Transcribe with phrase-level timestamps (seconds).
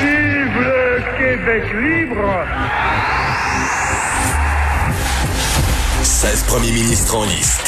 [0.00, 2.46] Vive le Québec libre
[6.02, 7.66] 16 premiers ministres en liste.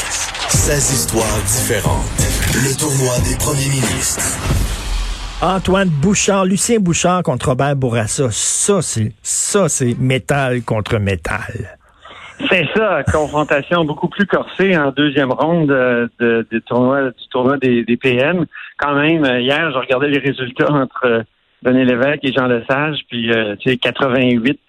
[0.48, 2.20] 16 histoires différentes.
[2.54, 4.38] Le tournoi des premiers ministres.
[5.42, 8.28] Antoine Bouchard, Lucien Bouchard contre Robert Bourassa.
[8.30, 11.78] Ça, c'est, ça, c'est métal contre métal.
[12.48, 17.59] C'est ça, confrontation beaucoup plus corsée en deuxième ronde euh, de, de tournoi, du tournoi
[17.59, 18.46] des, des PM.
[18.78, 21.23] Quand même, euh, hier, je regardais les résultats entre euh,
[21.64, 24.60] René Lévesque et Jean Lesage, puis euh, tu sais, 88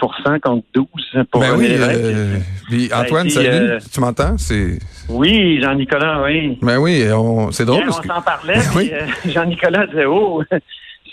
[0.44, 0.86] contre 12
[1.32, 2.00] pour Ben René oui, Lévesque.
[2.04, 2.38] euh,
[2.70, 4.38] puis Antoine, été, salut, euh, tu m'entends?
[4.38, 4.78] C'est,
[5.10, 6.58] Oui, Jean-Nicolas, oui.
[6.62, 8.92] ben oui, on, c'est drôle parce on que, s'en parlait, Ben puis oui.
[8.94, 10.44] euh, Jean-Nicolas disait, oh,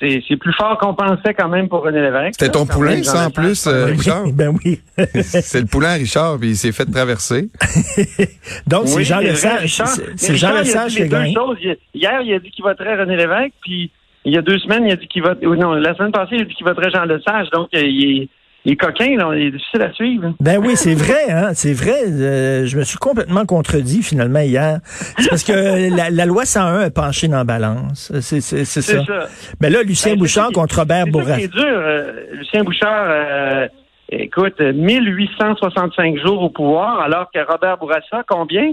[0.00, 2.34] c'est c'est plus fort qu'on pensait quand même pour René Lévesque.
[2.39, 3.86] c'était ton poulain, ça, en plus, euh.
[3.86, 4.27] Richard?
[4.33, 4.80] ben oui.
[5.22, 7.48] c'est le poulain Richard, puis il s'est fait traverser.
[8.67, 9.61] Donc, c'est Oui, Jean c'est Lesage.
[9.62, 9.89] Richard.
[9.89, 11.34] c'est- C'est Jean Richard, il a Lesage qui a les deux gagné.
[11.34, 11.56] choses.
[11.62, 13.91] Il- Hier, il a dit qu'il voterait René Lévesque, puis
[14.28, 15.42] il y a deux semaines, il a dit qu'il vote.
[15.42, 17.48] Non, la semaine passée, il a dit qu'il voterait Jean Lesage.
[17.52, 18.28] Donc, euh, il est,
[18.64, 20.34] il est coquin, là, il est difficile à suivre.
[20.40, 22.02] Ben oui, c'est vrai, hein, c'est vrai.
[22.06, 24.78] Euh, je me suis complètement contredit finalement hier.
[25.18, 28.12] C'est parce que la, la loi 101 a penché dans la balance.
[28.20, 29.02] C'est, c'est, c'est ça.
[29.06, 29.54] C'est.
[29.60, 31.36] Mais là, Lucien Ben, c'est Bouchard contre Robert C'est Bourassa.
[31.38, 31.64] qui est dur.
[31.66, 33.68] euh, Lucien Bouchard, euh,
[34.10, 38.72] écoute, 1865 jours au pouvoir, alors que Robert Bourassa, combien?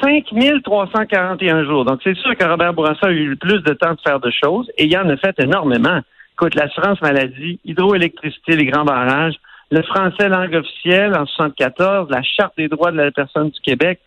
[0.00, 1.84] 5341 jours.
[1.84, 4.70] Donc, c'est sûr que Robert Bourassa a eu plus de temps de faire de choses
[4.76, 6.00] et il en a fait énormément.
[6.34, 9.34] Écoute, l'assurance maladie, hydroélectricité, les grands barrages,
[9.70, 14.00] le français langue officielle en 74, la charte des droits de la personne du Québec.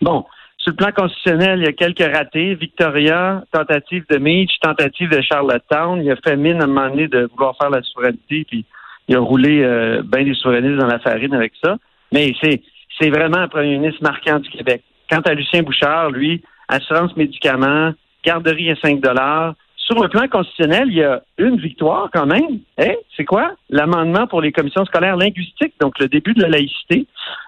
[0.00, 0.24] Bon,
[0.58, 2.54] sur le plan constitutionnel, il y a quelques ratés.
[2.54, 6.02] Victoria, tentative de Meach, tentative de Charlottetown.
[6.02, 8.64] Il a fait mine à un moment donné de vouloir faire la souveraineté, puis
[9.06, 11.76] il a roulé euh, bien des souverainistes dans la farine avec ça.
[12.12, 12.60] Mais c'est
[13.00, 14.82] c'est vraiment un premier ministre marquant du Québec.
[15.10, 17.92] Quant à Lucien Bouchard, lui, assurance médicaments,
[18.24, 19.54] garderie à 5 dollars.
[19.76, 22.58] Sur le plan constitutionnel, il y a une victoire quand même.
[22.78, 22.92] Hein?
[23.16, 23.52] C'est quoi?
[23.70, 27.06] L'amendement pour les commissions scolaires linguistiques, donc le début de la laïcité,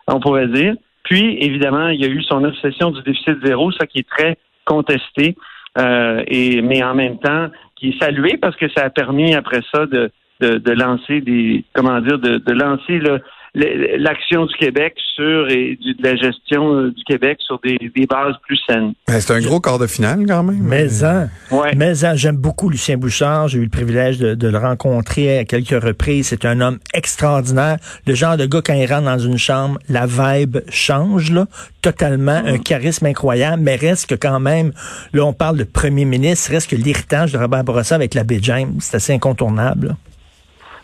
[0.09, 0.75] on pourrait dire.
[1.05, 4.39] Puis, évidemment, il y a eu son obsession du déficit zéro, ça qui est très
[4.65, 5.37] contesté,
[5.79, 9.61] euh, et, mais en même temps, qui est salué parce que ça a permis après
[9.73, 10.11] ça de,
[10.41, 13.21] de, de lancer des, comment dire, de, de lancer le-
[13.55, 18.07] l'action du Québec sur et du- de la gestion euh, du Québec sur des, des
[18.07, 18.93] bases plus saines.
[19.09, 20.61] Ben, c'est un gros quart de finale, quand même.
[20.63, 21.73] Mais hein, Ouais.
[21.77, 23.49] mais hein, j'aime beaucoup Lucien Bouchard.
[23.49, 26.29] J'ai eu le privilège de, de le rencontrer à quelques reprises.
[26.29, 27.79] C'est un homme extraordinaire.
[28.07, 31.47] Le genre de gars, quand il rentre dans une chambre, la vibe change, là,
[31.83, 32.41] totalement.
[32.45, 34.73] Un charisme incroyable, mais reste que quand même,
[35.13, 38.75] là, on parle de premier ministre, reste que l'héritage de Robert Bourassa avec l'abbé James,
[38.81, 39.89] c'est assez incontournable.
[39.89, 39.95] là.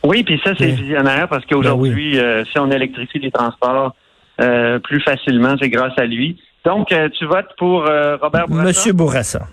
[0.07, 3.95] Oui, puis ça, c'est visionnaire parce qu'aujourd'hui, euh, si on électrifie les transports
[4.41, 6.41] euh, plus facilement, c'est grâce à lui.
[6.65, 8.69] Donc, euh, tu votes pour euh, Robert Bourassa?
[8.69, 9.47] Monsieur Bourassa.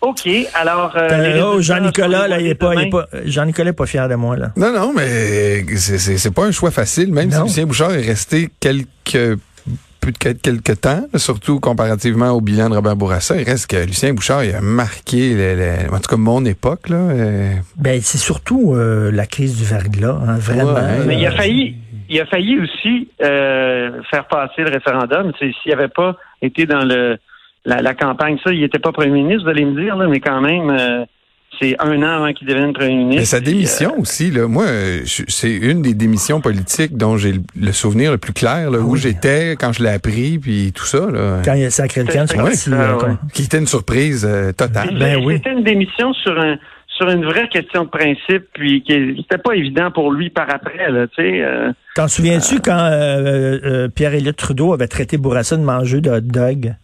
[0.00, 0.28] OK.
[0.54, 3.86] Alors, euh, Euh, oh, Jean-Nicolas, là, il est pas, il est pas, Jean-Nicolas est pas
[3.86, 4.52] fier de moi, là.
[4.56, 7.36] Non, non, mais c'est- c'est c'est pas un choix facile, même Non.
[7.36, 9.38] si Lucien Bouchard est resté quelques
[10.02, 13.76] plus de quel- quelques temps, surtout comparativement au bilan de Robert Bourassa, il reste que
[13.86, 16.88] Lucien Bouchard il a marqué, le- le- en tout cas mon époque.
[16.88, 20.74] Là, euh, Ben, c'est surtout euh, la crise du verglas, hein, vraiment.
[20.74, 21.76] Ouais, Mais il a failli,
[22.10, 25.32] il a failli aussi euh, faire passer le référendum.
[25.38, 27.16] S'il n'avait pas été dans le
[27.64, 30.18] la, la campagne, ça, il n'était pas premier ministre, vous allez me dire, là, mais
[30.18, 31.04] quand même, euh,
[31.60, 33.20] c'est un an avant qu'il devienne premier ministre.
[33.20, 37.34] Mais sa démission aussi, là, moi, euh, je- c'est une des démissions politiques dont j'ai
[37.60, 38.98] le, souvenir le plus clair, là, où Oui.
[39.00, 42.26] j'étais quand je l'ai appris, puis tout ça, là, Quand il a sacré le camp,
[42.36, 42.98] euh, ouais.
[42.98, 44.96] con- qui était une surprise euh, euh, totale.
[44.98, 45.34] Ben oui.
[45.36, 46.56] C'était une démission sur un
[46.98, 50.90] sur une vraie question de principe, puis qui c'était pas évident pour lui par après,
[50.90, 51.40] là, tu sais.
[51.42, 56.20] euh, T'en souviens-tu quand euh, euh, Pierre-Éliott Trudeau avait traité Bourassa de manger de hot
[56.20, 56.74] dog?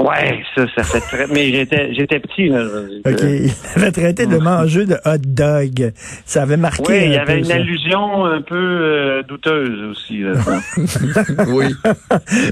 [0.00, 1.26] Ouais, ça, ça fait très.
[1.28, 2.64] Mais j'étais j'étais petit, là.
[3.06, 3.20] OK.
[3.22, 5.92] Il avait traité de manger de hot dog.
[6.24, 6.82] Ça avait marqué.
[6.88, 7.54] Oui, il y avait peu, une ça.
[7.54, 10.20] allusion un peu euh, douteuse aussi.
[10.20, 10.32] Là.
[11.48, 11.74] oui.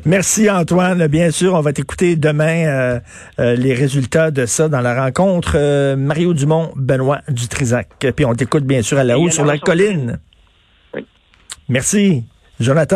[0.04, 1.06] Merci Antoine.
[1.06, 3.00] Bien sûr, on va t'écouter demain euh,
[3.38, 7.88] euh, les résultats de ça dans la rencontre euh, Mario Dumont, Benoît Dutrisac.
[8.14, 10.18] Puis on t'écoute bien sûr à la haut sur la colline.
[10.94, 11.06] Oui.
[11.68, 12.24] Merci.
[12.60, 12.90] Jonathan.